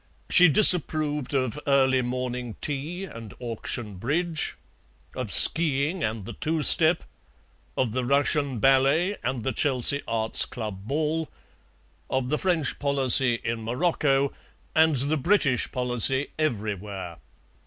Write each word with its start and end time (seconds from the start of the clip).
She 0.31 0.49
disapproved 0.49 1.31
of 1.35 1.59
early 1.67 2.01
morning 2.01 2.55
tea 2.59 3.03
and 3.03 3.35
auction 3.39 3.97
bridge, 3.97 4.55
of 5.15 5.31
ski 5.31 5.89
ing 5.91 6.03
and 6.03 6.23
the 6.23 6.33
two 6.33 6.63
step, 6.63 7.03
of 7.77 7.91
the 7.91 8.03
Russian 8.03 8.57
ballet 8.57 9.17
and 9.23 9.43
the 9.43 9.51
Chelsea 9.53 10.01
Arts 10.07 10.45
Club 10.45 10.87
ball, 10.87 11.29
of 12.09 12.29
the 12.29 12.39
French 12.39 12.79
policy 12.79 13.35
in 13.43 13.63
Morocco 13.63 14.33
and 14.75 14.95
the 14.95 15.17
British 15.17 15.71
policy 15.71 16.29
everywhere. 16.39 17.17